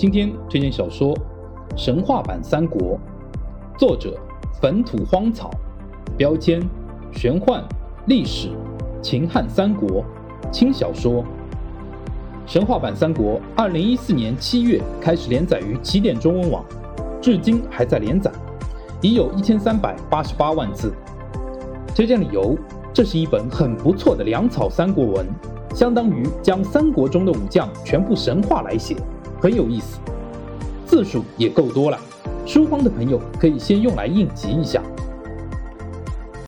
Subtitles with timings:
[0.00, 1.14] 今天推荐小说
[1.76, 2.98] 《神话版三国》，
[3.78, 4.18] 作者
[4.58, 5.50] 坟土荒草，
[6.16, 6.58] 标签
[7.12, 7.62] 玄幻、
[8.06, 8.48] 历史、
[9.02, 10.02] 秦汉三国，
[10.50, 11.22] 轻小说。
[12.46, 16.64] 《神话版三国》二零一四年七月开始连载于起点中文网，
[17.20, 18.32] 至今还在连载，
[19.02, 20.94] 已有一千三百八十八万字。
[21.94, 22.56] 推荐理由：
[22.90, 25.26] 这是一本很不错的粮草三国文，
[25.74, 28.96] 相当于将三国中的武将全部神话来写。
[29.40, 29.98] 很有意思，
[30.86, 31.98] 字数也够多了，
[32.44, 34.82] 书荒的朋友可以先用来应急一下。